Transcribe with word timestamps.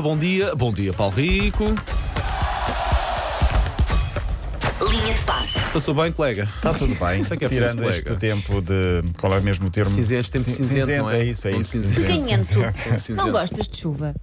Bom 0.00 0.16
dia, 0.16 0.54
bom 0.54 0.72
dia, 0.72 0.90
Paulo 0.94 1.14
Rico. 1.14 1.64
Linha 4.88 5.12
de 5.12 5.20
passe. 5.26 5.50
Passou 5.70 5.94
bem, 5.94 6.10
colega? 6.10 6.44
Está 6.44 6.72
tudo 6.72 6.94
bem. 6.94 7.20
Isso 7.20 7.34
é 7.34 7.36
que 7.36 7.44
é 7.44 7.48
preciso, 7.48 7.72
Tirando 7.76 7.90
este 7.90 8.02
colega. 8.04 8.18
tempo 8.20 8.62
de. 8.62 9.02
Qual 9.20 9.34
é 9.34 9.40
mesmo 9.42 9.66
o 9.66 9.70
termo? 9.70 9.90
Cinzento, 9.94 10.30
tempo 10.30 10.44
Cin- 10.46 10.54
cinzento, 10.54 10.86
não 10.96 11.10
é? 11.10 11.20
é 11.20 11.24
isso, 11.26 11.46
é 11.46 11.50
Tempo 11.50 11.60
isso. 11.60 11.72
cinzento. 11.72 12.24
Cinzento. 12.24 13.16
Não 13.22 13.32
gostas 13.32 13.68
de 13.68 13.76
chuva? 13.76 14.14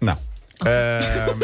Não. 0.00 0.16
Ah, 0.62 1.34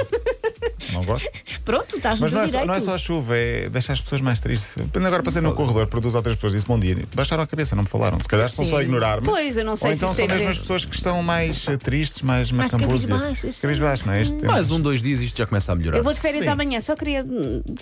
não 0.92 1.02
gosto. 1.04 1.28
Pronto, 1.64 1.96
estás 1.96 2.20
no 2.20 2.24
Mas 2.24 2.30
teu 2.32 2.38
não 2.40 2.44
é, 2.44 2.46
só, 2.46 2.50
direito. 2.50 2.66
não 2.66 2.74
é 2.74 2.80
só 2.80 2.94
a 2.94 2.98
chuva, 2.98 3.36
é 3.36 3.68
deixar 3.68 3.92
as 3.92 4.00
pessoas 4.00 4.20
mais 4.20 4.40
tristes. 4.40 4.74
Agora 4.94 5.22
passei 5.22 5.42
no 5.42 5.54
corredor 5.54 5.86
por 5.86 6.00
duas 6.00 6.14
ou 6.14 6.22
três 6.22 6.36
pessoas 6.36 6.52
disse 6.52 6.66
bom 6.66 6.78
dia. 6.78 6.96
Baixaram 7.14 7.42
a 7.42 7.46
cabeça, 7.46 7.74
não 7.76 7.82
me 7.82 7.88
falaram. 7.88 8.18
Se 8.20 8.28
calhar 8.28 8.46
estão 8.48 8.64
só 8.64 8.78
a 8.78 8.82
ignorar-me. 8.82 9.26
Pois, 9.26 9.56
eu 9.56 9.64
não 9.64 9.76
sei 9.76 9.88
Ou 9.90 9.94
se 9.94 9.98
então 9.98 10.10
isso 10.10 10.16
são 10.20 10.26
tem 10.26 10.26
a 10.26 10.28
mesmo 10.34 10.46
ver- 10.46 10.50
as 10.52 10.58
pessoas 10.58 10.84
que 10.84 10.94
estão 10.94 11.22
mais 11.22 11.66
eh, 11.68 11.76
tristes, 11.76 12.22
mais 12.22 12.50
Mais 12.52 12.72
macambúzias. 12.72 13.08
cabisbaixas, 13.10 13.54
sim. 13.56 13.62
Cabisbaixo, 13.62 14.06
não 14.06 14.12
é? 14.14 14.22
Este. 14.22 14.44
Mais 14.44 14.70
um, 14.70 14.80
dois 14.80 15.02
dias 15.02 15.20
isto 15.20 15.36
já 15.38 15.46
começa 15.46 15.72
a 15.72 15.74
melhorar. 15.74 15.98
Eu 15.98 16.04
vou 16.04 16.12
de 16.12 16.20
férias 16.20 16.42
Sim. 16.44 16.48
amanhã, 16.50 16.80
só 16.80 16.94
queria. 16.96 17.24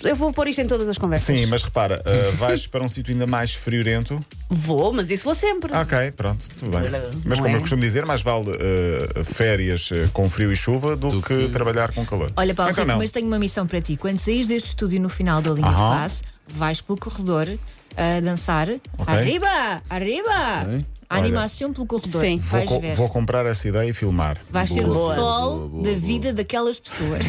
Eu 0.03 0.15
vou 0.15 0.31
pôr 0.33 0.47
isto 0.47 0.59
em 0.61 0.67
todas 0.67 0.87
as 0.89 0.97
conversas. 0.97 1.27
Sim, 1.35 1.45
mas 1.47 1.63
repara, 1.63 2.01
eh, 2.05 2.31
vais 2.37 2.67
para 2.67 2.83
um 2.83 2.89
sítio 2.89 3.11
ainda 3.13 3.27
mais 3.27 3.53
friorento. 3.53 4.23
Vou, 4.49 4.93
mas 4.93 5.11
isso 5.11 5.23
vou 5.25 5.35
sempre. 5.35 5.73
Ok, 5.75 6.11
pronto, 6.11 6.45
tudo 6.57 6.71
bem. 6.71 6.89
Mas 7.25 7.37
Não 7.37 7.43
como 7.45 7.47
é? 7.47 7.55
eu 7.55 7.59
costumo 7.61 7.81
dizer, 7.81 8.05
mais 8.05 8.21
vale 8.21 8.51
eh, 8.59 9.23
férias 9.23 9.89
eh, 9.91 10.09
com 10.13 10.29
frio 10.29 10.51
e 10.51 10.55
chuva 10.55 10.95
do, 10.95 11.09
Do 11.09 11.21
que, 11.21 11.43
que- 11.45 11.49
trabalhar 11.49 11.91
com 11.91 12.05
calor. 12.05 12.31
Olha, 12.35 12.53
Paulo 12.53 12.71
então, 12.71 12.83
Rico, 12.83 12.93
não. 12.93 12.96
Mas 12.97 13.11
tenho 13.11 13.27
uma 13.27 13.39
missão 13.39 13.65
para 13.67 13.81
ti. 13.81 13.97
Quando 13.97 14.19
saís 14.19 14.47
deste 14.47 14.69
estúdio 14.69 14.99
no 14.99 15.09
final 15.09 15.41
da 15.41 15.51
linha 15.51 15.69
de 15.69 15.77
passe, 15.77 16.23
vais 16.47 16.81
pelo 16.81 16.97
corredor 16.97 17.47
a 17.95 18.19
dançar. 18.21 18.67
Arriba! 19.05 19.81
Arriba! 19.89 20.61
Ok. 20.63 20.85
A 21.09 21.15
animação 21.17 21.71
pelo 21.71 21.85
corredor. 21.85 22.19
Sim. 22.21 22.37
Vou, 22.37 22.49
Vais 22.59 22.69
co- 22.69 22.79
ver. 22.81 22.95
vou 22.95 23.07
comprar 23.09 23.45
essa 23.45 23.65
ideia 23.67 23.89
e 23.89 23.93
filmar. 23.93 24.37
Vais 24.49 24.69
ser 24.69 24.83
Boa, 24.85 25.13
o 25.13 25.15
sol 25.15 25.55
boa, 25.57 25.69
boa, 25.69 25.83
da 25.83 25.89
boa. 25.91 26.01
vida 26.01 26.33
daquelas 26.33 26.79
pessoas. 26.81 27.25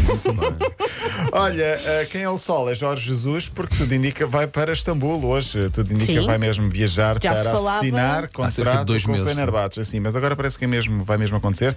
Olha, 1.33 1.63
eh, 1.85 2.07
quem 2.11 2.23
é 2.23 2.29
o 2.29 2.37
Sol? 2.39 2.71
É 2.71 2.75
Jorge 2.75 3.07
Jesus, 3.07 3.49
porque 3.49 3.77
tudo 3.77 3.95
indica 3.95 4.27
vai 4.27 4.47
para 4.47 4.73
Istambul 4.73 5.25
hoje. 5.25 5.69
Tudo 5.71 5.93
indica 5.93 6.21
Sim. 6.21 6.27
vai 6.27 6.39
mesmo 6.39 6.69
viajar 6.71 7.19
Já 7.21 7.37
se 7.37 7.43
para 7.43 7.53
falava. 7.53 7.79
assinar 7.79 8.21
cerca 8.23 8.29
de 8.29 8.33
contrato 8.65 8.85
dois 8.87 9.05
com 9.07 9.13
o 9.13 9.15
meses, 9.17 9.31
Fenerbahçe. 9.35 9.81
Assim, 9.81 10.01
mas 10.01 10.17
agora 10.17 10.35
parece 10.35 10.59
que 10.59 10.65
é 10.65 10.69
mesmo, 10.69 11.05
vai 11.05 11.17
mesmo 11.19 11.37
acontecer. 11.37 11.77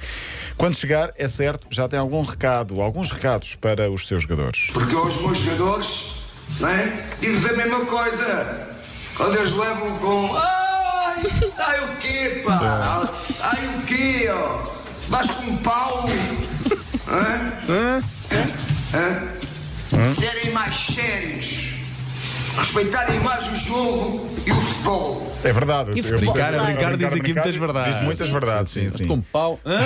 Quando 0.57 0.75
chegar, 0.75 1.11
é 1.17 1.27
certo, 1.27 1.67
já 1.69 1.87
tem 1.87 1.99
algum 1.99 2.23
recado, 2.23 2.81
alguns 2.81 3.11
recados 3.11 3.55
para 3.55 3.89
os 3.91 4.07
seus 4.07 4.23
jogadores. 4.23 4.69
Porque 4.73 4.95
aos 4.95 5.21
meus 5.21 5.37
jogadores, 5.37 6.17
não 6.59 6.69
é? 6.69 7.05
Digo-vos 7.19 7.49
a 7.49 7.53
mesma 7.53 7.85
coisa. 7.85 8.67
Quando 9.15 9.37
eles 9.37 9.51
levam 9.55 9.97
com. 9.97 10.35
Ai, 10.35 10.60
ai 11.57 11.79
o 11.83 11.95
quê, 11.97 12.41
pá? 12.45 13.07
Ai 13.41 13.67
o 13.67 13.81
quê, 13.83 14.29
ó? 14.31 14.71
Com 15.09 15.51
um 15.51 15.57
pau? 15.57 16.05
Hã? 17.07 17.51
Hã? 18.93 20.13
Serem 20.19 20.51
mais 20.51 20.75
sérios. 20.75 21.71
Respeitarem 22.57 23.19
mais 23.21 23.47
o 23.47 23.55
jogo 23.55 24.29
e 24.45 24.51
o 24.51 24.70
futebol. 24.81 25.31
É 25.43 25.51
verdade. 25.51 25.91
E 25.95 25.99
eu- 25.99 26.03
futebol, 26.03 26.33
Brincar, 26.33 26.53
a 26.55 26.63
brincar, 26.63 26.97
diz 26.97 27.13
aqui 27.13 27.33
muitas 27.33 27.55
verdades. 27.55 27.93
Diz 27.95 28.03
muitas 28.03 28.27
Sim, 28.27 28.33
verdades, 28.33 28.71
sim, 28.71 28.89
sim. 28.89 29.07
com 29.07 29.21
pau. 29.21 29.59
Hã? 29.65 29.79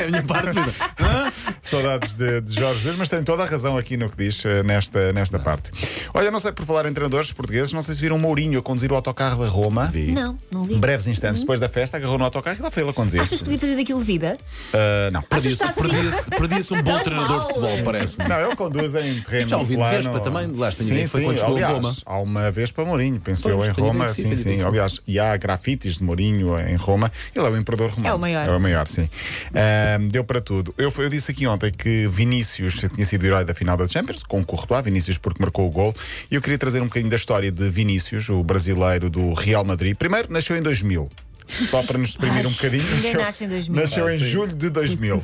É 0.00 0.04
a 0.04 0.08
minha 0.10 0.22
parte. 0.22 0.58
Hã? 1.00 1.32
Saudades 1.62 2.14
de, 2.14 2.40
de 2.42 2.54
Jorge 2.54 2.78
Jesus, 2.80 2.96
mas 2.96 3.08
tem 3.08 3.22
toda 3.24 3.42
a 3.42 3.46
razão 3.46 3.76
aqui 3.76 3.96
no 3.96 4.08
que 4.08 4.16
diz 4.16 4.44
eh, 4.44 4.62
nesta, 4.62 5.12
nesta 5.12 5.36
parte. 5.38 5.72
Olha, 6.14 6.30
não 6.30 6.38
sei 6.38 6.52
por 6.52 6.64
falar 6.64 6.86
em 6.86 6.92
treinadores 6.92 7.32
portugueses, 7.32 7.72
não 7.72 7.82
sei 7.82 7.96
se 7.96 8.00
viram 8.00 8.16
Mourinho 8.18 8.60
a 8.60 8.62
conduzir 8.62 8.92
o 8.92 8.94
autocarro 8.94 9.42
da 9.42 9.50
Roma. 9.50 9.86
Vi. 9.86 10.12
Não, 10.12 10.38
não 10.52 10.64
vi. 10.64 10.76
Breves 10.76 11.08
instantes 11.08 11.40
depois 11.40 11.58
da 11.58 11.68
festa, 11.68 11.96
agarrou 11.96 12.18
no 12.18 12.24
autocarro 12.24 12.56
e 12.58 12.62
lá 12.62 12.70
foi 12.70 12.84
ele 12.84 12.90
a 12.90 12.92
conduzir. 12.92 13.20
Achas 13.20 13.38
que 13.40 13.44
podia 13.44 13.58
fazer 13.58 13.74
daquilo 13.76 13.98
vida? 13.98 14.38
Ah, 14.72 15.10
não. 15.12 15.22
Perdia-se 15.22 15.62
está 15.64 15.72
perdia-se- 15.72 16.30
perdia-se 16.30 16.72
um 16.74 16.82
bom 16.84 16.98
treinador 17.00 17.40
de 17.40 17.46
futebol, 17.48 17.78
parece. 17.84 18.18
Não, 18.20 18.40
ele 18.40 18.54
conduz 18.56 18.94
em 18.94 19.20
terreno 19.22 19.48
Já 19.48 19.56
ouvi 19.56 19.76
de. 19.76 19.82
Vespa 19.82 20.20
também, 20.20 20.46
lá 20.56 20.68
está, 20.68 20.84
ninguém 20.84 21.06
sim, 21.06 21.24
foi 21.24 21.36
sim, 21.36 21.44
aliás, 21.44 21.74
Roma. 21.74 21.94
Há 22.06 22.18
uma 22.20 22.50
Vespa 22.52 22.84
Mourinho, 22.84 23.20
penso 23.20 23.48
eu, 23.48 23.64
em 23.64 23.70
Roma. 23.70 24.06
Sim, 24.22 24.36
Sim. 24.36 24.58
Aliás, 24.64 25.00
e 25.06 25.18
há 25.18 25.36
grafites 25.36 25.98
de 25.98 26.04
Mourinho 26.04 26.58
em 26.58 26.76
Roma. 26.76 27.10
Ele 27.34 27.46
é 27.46 27.50
o 27.50 27.56
imperador 27.56 27.90
romano. 27.90 28.08
É 28.08 28.14
o 28.14 28.18
maior. 28.18 28.48
É 28.48 28.52
o 28.52 28.60
maior, 28.60 28.86
sim. 28.88 29.08
Ah, 29.54 29.98
deu 30.10 30.24
para 30.24 30.40
tudo. 30.40 30.74
Eu, 30.78 30.92
eu 30.96 31.08
disse 31.08 31.30
aqui 31.30 31.46
ontem 31.46 31.70
que 31.70 32.08
Vinícius 32.08 32.84
tinha 32.94 33.04
sido 33.04 33.22
o 33.22 33.26
herói 33.26 33.44
da 33.44 33.54
final 33.54 33.76
da 33.76 33.86
Champions, 33.86 34.22
com 34.22 34.44
Courtois, 34.44 34.84
Vinícius 34.84 35.18
porque 35.18 35.42
marcou 35.42 35.66
o 35.66 35.70
gol. 35.70 35.94
E 36.30 36.34
eu 36.34 36.42
queria 36.42 36.58
trazer 36.58 36.80
um 36.80 36.84
bocadinho 36.84 37.10
da 37.10 37.16
história 37.16 37.50
de 37.50 37.68
Vinícius, 37.70 38.28
o 38.28 38.42
brasileiro 38.42 39.10
do 39.10 39.32
Real 39.34 39.64
Madrid. 39.64 39.96
Primeiro, 39.96 40.32
nasceu 40.32 40.56
em 40.56 40.62
2000. 40.62 41.10
Só 41.46 41.82
para 41.82 41.98
nos 41.98 42.12
deprimir 42.12 42.46
um 42.46 42.50
bocadinho. 42.52 42.82
Ninguém 42.82 43.12
nasceu- 43.14 43.20
nasce 43.26 43.44
em 43.44 43.48
2000. 43.48 43.80
Nasceu 43.82 44.06
Ah, 44.06 44.14
em 44.14 44.18
sim. 44.18 44.26
julho 44.26 44.54
de 44.54 44.68
2000. 44.70 45.22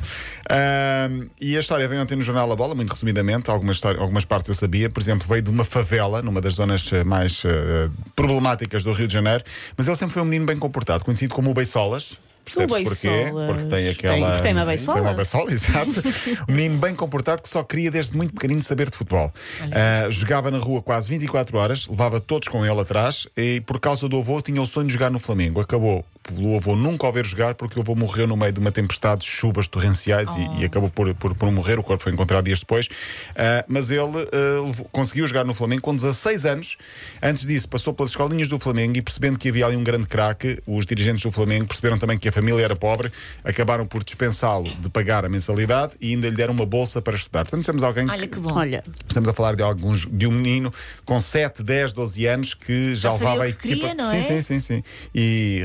Ahm, 0.49 1.27
e 1.39 1.55
a 1.57 1.59
história 1.59 1.87
vem 1.87 1.99
ontem 1.99 2.15
no 2.15 2.21
Jornal 2.23 2.51
A 2.51 2.55
Bola, 2.55 2.75
muito 2.75 2.91
resumidamente. 2.91 3.49
Algumas, 3.49 3.83
algumas 3.83 4.25
partes 4.25 4.49
eu 4.49 4.55
sabia. 4.55 4.89
Por 4.89 5.01
exemplo, 5.01 5.27
veio 5.27 5.41
de 5.41 5.49
uma 5.49 5.63
favela, 5.65 6.21
numa 6.21 6.41
das 6.41 6.53
zonas 6.55 6.91
eh, 6.93 7.03
mais 7.03 7.43
eh, 7.45 7.89
problemáticas 8.15 8.83
do 8.83 8.91
Rio 8.93 9.07
de 9.07 9.13
Janeiro. 9.13 9.43
Mas 9.77 9.87
ele 9.87 9.95
sempre 9.95 10.13
foi 10.13 10.21
um 10.21 10.25
menino 10.25 10.45
bem 10.45 10.57
comportado, 10.57 11.03
conhecido 11.03 11.33
como 11.33 11.49
o 11.51 11.53
Beisolas. 11.53 12.17
Percebes 12.45 12.75
O 12.75 12.83
porquê? 12.83 13.31
Porque 13.31 13.61
tem 13.61 13.69
Tem- 13.69 13.89
aquela. 13.89 14.27
porque 14.31 14.43
tem 14.43 14.51
uma 14.51 14.65
beisola. 14.65 14.97
Tem 14.97 15.07
uma 15.07 15.13
beisola, 15.13 15.47
exato. 15.53 16.03
um 16.49 16.53
menino 16.53 16.77
bem 16.77 16.93
comportado 16.93 17.41
que 17.41 17.47
só 17.47 17.63
queria 17.63 17.89
desde 17.89 18.17
muito 18.17 18.33
pequenino 18.33 18.61
saber 18.61 18.89
de 18.89 18.97
futebol. 18.97 19.33
Ah, 19.71 20.09
jogava 20.09 20.51
na 20.51 20.57
rua 20.57 20.81
quase 20.81 21.07
24 21.09 21.57
horas, 21.57 21.87
levava 21.87 22.19
todos 22.19 22.49
com 22.49 22.65
ele 22.65 22.81
atrás 22.81 23.29
e 23.37 23.61
por 23.61 23.79
causa 23.79 24.09
do 24.09 24.19
avô 24.19 24.41
tinha 24.41 24.61
o 24.61 24.67
sonho 24.67 24.87
de 24.87 24.91
jogar 24.93 25.09
no 25.09 25.19
Flamengo. 25.19 25.61
Acabou 25.61 26.03
pelo 26.23 26.55
avô 26.55 26.75
nunca 26.75 27.05
o 27.07 27.11
ver 27.11 27.25
jogar 27.25 27.53
porque 27.55 27.77
o 27.77 27.81
avô 27.81 27.95
morreu 27.95 28.25
no 28.25 28.37
meio 28.37 28.51
de 28.53 28.59
uma 28.59 28.71
tempestade 28.71 29.21
de 29.21 29.27
chuvas 29.27 29.67
torrenciais 29.67 30.29
e- 30.35 30.61
e, 30.61 30.65
acabou 30.65 30.89
por, 30.89 31.13
por, 31.15 31.35
por 31.35 31.51
morrer. 31.51 31.77
O 31.77 31.83
corpo 31.83 32.01
foi 32.03 32.13
encontrado 32.13 32.45
dias 32.45 32.59
depois. 32.61 32.87
Ah, 33.35 33.65
mas 33.67 33.91
ele 33.91 34.01
levou- 34.03 34.87
conseguiu 34.91 35.27
jogar 35.27 35.43
no 35.45 35.53
Flamengo 35.53 35.81
com 35.81 35.95
16 35.95 36.45
anos. 36.45 36.77
Antes 37.21 37.45
disso, 37.45 37.67
passou 37.67 37.93
pelas 37.93 38.11
escolinhas 38.11 38.47
do 38.47 38.57
Flamengo 38.57 38.97
e 38.97 39.01
percebendo 39.01 39.37
que 39.37 39.49
havia 39.49 39.65
ali 39.65 39.75
um 39.75 39.83
grande 39.83 40.07
craque, 40.07 40.59
os 40.65 40.85
dirigentes 40.85 41.23
do 41.23 41.31
Flamengo 41.31 41.67
perceberam 41.67 41.97
também 41.97 42.17
que 42.17 42.27
a 42.29 42.31
família 42.31 42.63
era 42.63 42.75
pobre, 42.75 43.11
acabaram 43.43 43.85
por 43.85 44.03
dispensá-lo 44.03 44.69
de 44.79 44.89
pagar 44.89 45.25
a 45.25 45.29
mensalidade 45.29 45.93
e 45.99 46.13
ainda 46.13 46.29
lhe 46.29 46.35
deram 46.35 46.53
uma 46.53 46.65
bolsa 46.65 47.01
para 47.01 47.15
estudar. 47.15 47.43
Portanto, 47.43 47.65
temos 47.65 47.83
alguém 47.83 48.09
Olha 48.09 48.27
que 48.27 48.39
bom. 48.39 48.53
Olha, 48.53 48.83
Estamos 49.07 49.27
a 49.29 49.33
falar 49.33 49.55
de, 49.55 49.63
alguns, 49.63 50.05
de 50.09 50.25
um 50.27 50.31
menino 50.31 50.73
com 51.05 51.19
7, 51.19 51.63
10, 51.63 51.93
12 51.93 52.25
anos 52.25 52.53
que 52.53 52.95
já, 52.95 53.09
Já 53.09 53.11
sabia 53.11 53.27
levava 53.29 53.43
a 53.45 53.49
o 53.49 53.53
que 53.55 53.67
equipa. 53.67 53.87
queria, 53.87 53.93
não 53.95 54.11
sim, 54.11 54.17
é? 54.17 54.21
sim, 54.21 54.41
sim, 54.41 54.59
sim. 54.59 54.83
E 55.13 55.63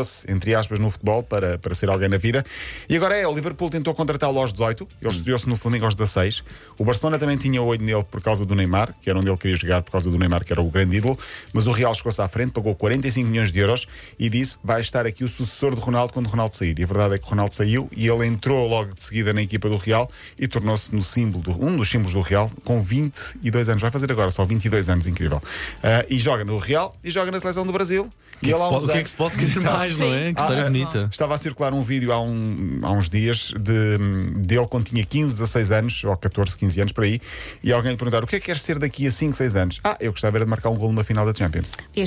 refugiou-se, 0.00 0.30
entre 0.30 0.54
aspas, 0.54 0.78
no 0.78 0.90
futebol 0.90 1.22
para, 1.22 1.58
para 1.58 1.74
ser 1.74 1.88
alguém 1.88 2.08
na 2.08 2.16
vida. 2.16 2.44
E 2.88 2.96
agora 2.96 3.14
é, 3.16 3.26
o 3.26 3.34
Liverpool 3.34 3.70
tentou 3.70 3.94
contratá-lo 3.94 4.38
aos 4.38 4.52
18, 4.52 4.88
ele 5.00 5.10
estreou-se 5.10 5.48
no 5.48 5.56
Flamengo 5.56 5.84
aos 5.84 5.94
16. 5.94 6.42
O 6.78 6.84
Barcelona 6.84 7.18
também 7.18 7.36
tinha 7.36 7.62
olho 7.62 7.82
nele 7.82 8.04
por 8.04 8.20
causa 8.20 8.44
do 8.44 8.54
Neymar, 8.54 8.94
que 9.00 9.08
era 9.10 9.18
onde 9.18 9.28
ele 9.28 9.36
queria 9.36 9.56
jogar 9.56 9.82
por 9.82 9.92
causa 9.92 10.10
do 10.10 10.18
Neymar, 10.18 10.44
que 10.44 10.52
era 10.52 10.60
o 10.62 10.70
grande 10.70 10.96
ídolo. 10.96 11.18
Mas 11.52 11.66
o 11.66 11.72
Real 11.72 11.94
chegou-se 11.94 12.20
à 12.20 12.28
frente, 12.28 12.52
pagou 12.52 12.74
45 12.74 13.28
milhões 13.28 13.52
de 13.52 13.58
euros 13.58 13.86
e 14.18 14.28
disse: 14.28 14.58
vai 14.62 14.80
estar 14.80 15.06
aqui 15.06 15.24
o 15.24 15.28
sucessor 15.28 15.74
de 15.74 15.80
Ronaldo 15.80 16.12
quando 16.12 16.26
o 16.26 16.30
Ronaldo 16.30 16.54
sair. 16.54 16.78
E 16.78 16.82
a 16.84 16.86
verdade 16.86 17.14
é 17.14 17.18
que 17.18 17.24
o 17.24 17.28
Ronaldo 17.28 17.54
saiu 17.54 17.88
e 17.94 18.08
ele 18.08 18.26
entrou 18.26 18.66
logo 18.68 18.94
de 18.94 19.02
seguida 19.02 19.32
na 19.32 19.42
equipa 19.42 19.68
do 19.68 19.76
Real 19.76 20.10
e 20.38 20.48
tornou-se 20.48 20.94
no 20.94 21.02
símbolo 21.02 21.42
do- 21.42 21.64
um 21.64 21.76
dos 21.76 21.90
símbolos 21.90 22.12
do 22.14 22.20
Real 22.20 22.50
com 22.64 22.82
22 22.82 23.68
anos. 23.68 23.82
Vai 23.82 23.90
fazer 23.90 24.10
agora 24.10 24.30
só 24.30 24.44
22 24.44 24.88
anos, 24.88 25.06
incrível. 25.06 25.42
Ah, 25.82 26.04
e 26.08 26.18
joga 26.18 26.44
no 26.44 26.58
Real 26.58 26.96
e 27.04 27.10
joga 27.10 27.30
na 27.30 27.38
seleção 27.40 27.66
do 27.66 27.72
Brasil. 27.72 28.10
O 28.40 28.42
que, 28.42 28.46
e 28.48 28.52
é 28.52 28.54
que 28.54 28.60
pode, 28.60 28.86
que 28.86 28.98
é 28.98 29.02
que 29.02 29.10
se 29.10 29.16
pode 29.16 29.36
querer 29.36 29.60
mais, 29.60 29.98
não 29.98 30.14
é? 30.14 30.32
Que 30.32 30.40
história 30.40 30.62
Ah, 30.62 30.66
bonita. 30.66 31.08
Estava 31.12 31.34
a 31.34 31.38
circular 31.38 31.74
um 31.74 31.82
vídeo 31.82 32.10
há, 32.10 32.20
um- 32.22 32.78
há 32.82 32.90
uns 32.90 33.08
dias 33.10 33.52
de, 33.58 33.98
dele 34.38 34.66
quando 34.66 34.86
tinha 34.86 35.04
15, 35.04 35.32
16 35.34 35.70
anos, 35.70 36.04
ou 36.04 36.16
14, 36.16 36.56
15 36.56 36.80
anos 36.80 36.92
por 36.92 37.04
aí, 37.04 37.20
e 37.62 37.70
alguém 37.72 37.90
lhe 37.92 37.98
perguntar 37.98 38.24
o 38.24 38.26
que 38.26 38.36
é 38.36 38.40
que 38.40 38.46
queres 38.46 38.62
ser 38.62 38.78
daqui 38.78 39.06
a 39.06 39.10
5, 39.10 39.34
6 39.36 39.56
anos? 39.56 39.78
Ah, 39.84 39.96
eu 40.00 40.10
gostava 40.12 40.38
era 40.38 40.44
de 40.46 40.50
marcar 40.50 40.70
um 40.70 40.76
gol 40.76 40.88
numa 40.90 41.04
final 41.04 41.26
da 41.26 41.34
Champions. 41.34 41.70
Dia. 41.94 42.04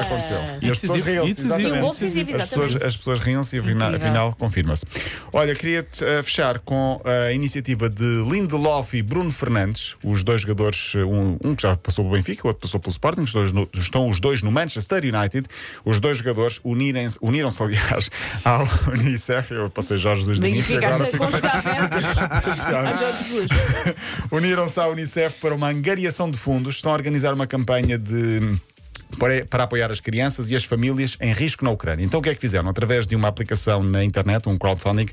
Aconteceu. 0.00 0.38
E 0.60 0.70
as 0.70 0.78
pessoas 0.80 1.00
riam-se. 1.06 1.52
As 2.34 2.48
pessoas, 2.48 2.76
as 2.82 2.96
pessoas 2.96 3.18
riam-se 3.20 3.56
e 3.56 3.58
Incrível. 3.60 3.86
afinal 3.96 4.34
confirma-se. 4.38 4.84
Olha, 5.32 5.54
queria-te 5.54 6.04
eh, 6.04 6.22
fechar 6.22 6.58
com 6.60 7.00
a 7.04 7.32
iniciativa 7.32 7.88
de 7.88 8.04
Lindelof 8.28 8.94
e 8.96 9.02
Bruno 9.02 9.30
Fernandes, 9.30 9.96
os 10.02 10.24
dois 10.24 10.40
jogadores, 10.42 10.94
um, 10.96 11.36
um 11.44 11.54
que 11.54 11.62
já 11.62 11.76
passou 11.76 12.04
pelo 12.04 12.16
Benfica, 12.16 12.42
o 12.44 12.48
outro 12.48 12.60
passou 12.62 12.80
pelo 12.80 12.90
Sporting, 12.90 13.22
os 13.22 13.32
dois 13.32 13.52
no- 13.52 13.68
estão 13.74 14.08
os 14.08 14.18
dois 14.20 14.42
no 14.42 14.50
Manchester 14.50 15.02
United. 15.04 15.46
Os 15.84 16.00
dois 16.00 16.18
jogadores 16.18 16.60
unirem-se, 16.64 17.18
uniram-se, 17.20 17.62
aliás, 17.62 18.10
ao 18.44 18.68
Unicef. 18.92 19.52
Eu 19.52 19.70
passei 19.70 19.98
Jorge 19.98 20.20
Jesus 20.20 20.40
de 20.40 20.46
início, 20.46 20.76
agora 20.76 21.06
fico-. 21.06 21.24
Uniram-se 24.30 24.80
à 24.80 24.88
Unicef 24.88 25.40
para 25.40 25.54
uma 25.54 25.68
angariação 25.68 26.30
de 26.30 26.38
fundos. 26.38 26.76
Estão 26.76 26.92
a 26.92 26.94
organizar 26.94 27.34
uma 27.34 27.46
campanha 27.46 27.98
de. 27.98 28.56
Para, 29.18 29.44
para 29.44 29.64
apoiar 29.64 29.90
as 29.90 29.98
crianças 29.98 30.52
e 30.52 30.56
as 30.56 30.64
famílias 30.64 31.16
em 31.20 31.32
risco 31.32 31.64
na 31.64 31.72
Ucrânia. 31.72 32.04
Então, 32.04 32.20
o 32.20 32.22
que 32.22 32.28
é 32.28 32.34
que 32.34 32.40
fizeram? 32.40 32.68
Através 32.68 33.08
de 33.08 33.16
uma 33.16 33.26
aplicação 33.26 33.82
na 33.82 34.04
internet, 34.04 34.48
um 34.48 34.56
crowdfunding, 34.56 35.08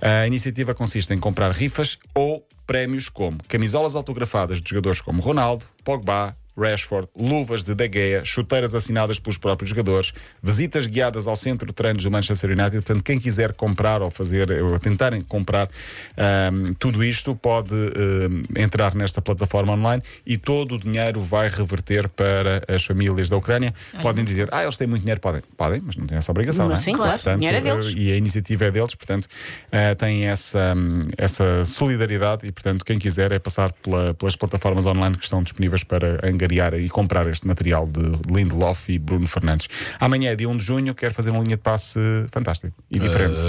a 0.00 0.26
iniciativa 0.26 0.74
consiste 0.74 1.14
em 1.14 1.18
comprar 1.18 1.52
rifas 1.52 1.96
ou 2.12 2.44
prémios 2.66 3.08
como 3.08 3.38
camisolas 3.46 3.94
autografadas 3.94 4.60
de 4.60 4.68
jogadores 4.68 5.00
como 5.00 5.22
Ronaldo, 5.22 5.64
Pogba, 5.84 6.36
Rashford, 6.56 7.08
luvas 7.16 7.62
de 7.62 7.74
De 7.74 7.90
Gea, 7.92 8.24
chuteiras 8.24 8.74
assinadas 8.74 9.18
pelos 9.20 9.38
próprios 9.38 9.70
jogadores, 9.70 10.12
visitas 10.42 10.86
guiadas 10.86 11.26
ao 11.26 11.36
centro 11.36 11.66
de 11.66 11.72
treinos 11.72 12.02
do 12.02 12.10
Manchester 12.10 12.50
United. 12.50 12.82
Portanto, 12.82 13.04
quem 13.04 13.18
quiser 13.18 13.52
comprar 13.52 14.00
ou 14.02 14.10
fazer, 14.10 14.50
ou 14.62 14.78
tentarem 14.78 15.20
comprar 15.20 15.68
ahm, 16.16 16.72
tudo 16.78 17.04
isto, 17.04 17.34
pode 17.36 17.74
ahm, 17.74 18.42
entrar 18.56 18.94
nesta 18.94 19.20
plataforma 19.20 19.72
online 19.74 20.02
e 20.26 20.36
todo 20.38 20.76
o 20.76 20.78
dinheiro 20.78 21.20
vai 21.22 21.48
reverter 21.48 22.08
para 22.08 22.62
as 22.68 22.84
famílias 22.84 23.28
da 23.28 23.36
Ucrânia. 23.36 23.74
Podem 24.00 24.24
dizer, 24.24 24.48
ah, 24.52 24.62
eles 24.62 24.76
têm 24.76 24.86
muito 24.86 25.02
dinheiro, 25.02 25.20
podem, 25.20 25.42
podem, 25.56 25.82
mas 25.84 25.96
não 25.96 26.06
têm 26.06 26.16
essa 26.18 26.30
obrigação, 26.32 26.68
Mas 26.68 26.78
não 26.78 26.80
é? 26.80 26.84
sim, 26.84 26.92
claro. 26.92 27.12
Portanto, 27.12 27.38
Dinheiro 27.38 27.58
é 27.58 27.60
deles. 27.60 27.86
eh, 27.86 27.98
e 27.98 28.12
a 28.12 28.16
iniciativa 28.16 28.64
é 28.64 28.70
deles, 28.70 28.94
portanto, 28.94 29.28
eh, 29.70 29.94
têm 29.94 30.24
essa, 30.26 30.74
essa 31.18 31.64
solidariedade 31.64 32.46
e, 32.46 32.52
portanto, 32.52 32.84
quem 32.84 32.98
quiser 32.98 33.32
é 33.32 33.38
passar 33.38 33.72
pela- 33.72 34.14
pelas 34.14 34.36
plataformas 34.36 34.86
online 34.86 35.16
que 35.16 35.24
estão 35.24 35.42
disponíveis 35.42 35.84
para 35.84 36.20
angariar 36.26 36.45
e 36.78 36.88
comprar 36.88 37.26
este 37.26 37.46
material 37.46 37.86
de 37.86 38.00
Lindelof 38.32 38.88
e 38.90 38.98
Bruno 38.98 39.26
Fernandes. 39.26 39.68
Amanhã 39.98 40.30
é 40.30 40.36
dia 40.36 40.48
1 40.48 40.56
de 40.56 40.64
junho, 40.64 40.94
quero 40.94 41.12
fazer 41.14 41.30
uma 41.30 41.40
linha 41.42 41.56
de 41.56 41.62
passe 41.62 41.98
fantástico 42.30 42.74
e 42.90 42.98
diferente. 42.98 43.40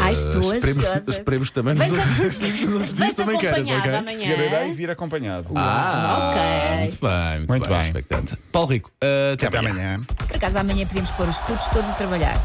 Ai, 0.00 0.12
estou 0.12 0.54
esperemos, 0.54 0.84
ansiosa. 0.84 1.10
esperemos 1.10 1.50
também 1.50 1.74
nos 1.74 1.90
outros 1.90 2.38
dias 2.94 3.14
também 3.14 3.38
queres, 3.38 3.68
ok? 3.68 3.94
amanhã. 3.94 4.18
Quererei 4.18 4.72
vir 4.72 4.90
acompanhado. 4.90 5.48
Ah, 5.54 6.30
Ok. 6.32 6.78
muito 6.80 6.98
bem, 7.00 7.38
muito, 7.38 7.48
Muito 7.48 7.68
bem. 7.68 7.92
bem. 7.92 8.38
Paulo 8.52 8.68
Rico, 8.68 8.90
uh, 9.02 9.32
até, 9.34 9.46
Até 9.46 9.58
amanhã. 9.58 9.72
amanhã. 9.94 10.00
Por 10.36 10.44
acaso 10.44 10.58
amanhã 10.58 10.86
podemos 10.86 11.10
pôr 11.12 11.26
os 11.28 11.38
putos 11.40 11.66
todos 11.68 11.90
a 11.92 11.94
trabalhar. 11.94 12.38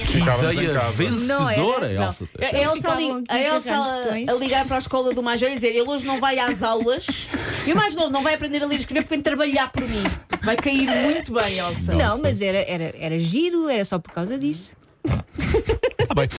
Ficávamos 0.00 0.54
em 0.54 0.58
Ideia 0.62 0.78
casa. 0.80 0.92
vencedora, 0.92 1.88
Não 1.88 2.04
Elsa. 2.04 2.24
A 2.40 2.56
Elsa, 2.58 2.74
Ficavam 2.76 2.96
ali- 2.96 3.10
aqui 3.10 3.24
a 3.28 3.34
a 3.34 3.40
Elsa 3.40 3.68
carregar 3.68 3.76
nos 3.78 3.86
a, 3.88 3.92
botões. 3.96 4.28
a 4.30 4.34
ligar 4.34 4.64
para 4.66 4.76
a 4.76 4.78
escola 4.78 5.12
do 5.14 5.22
mais 5.22 5.40
velho 5.42 5.52
e 5.52 5.54
dizer 5.56 5.68
ele 5.68 5.82
hoje 5.82 6.06
não 6.06 6.18
vai 6.18 6.38
às 6.38 6.62
aulas 6.62 7.28
e 7.66 7.72
o 7.72 7.76
mais 7.76 7.94
novo 7.94 8.08
não 8.08 8.22
vai 8.22 8.32
aprender 8.34 8.62
a 8.62 8.66
ler 8.66 8.76
e 8.76 8.78
escrever 8.78 9.02
porque 9.02 9.14
vem 9.16 9.22
trabalhar 9.22 9.70
por 9.70 9.82
mim. 9.86 10.02
Vai 10.42 10.56
cair 10.56 10.88
muito 10.88 11.32
bem, 11.34 11.58
Elsa. 11.58 11.94
Não, 11.94 12.22
mas 12.22 12.40
era, 12.40 12.58
era, 12.66 12.94
era 12.98 13.18
giro, 13.18 13.68
era 13.68 13.84
só 13.84 13.98
por 13.98 14.12
causa 14.12 14.38
disso. 14.38 14.74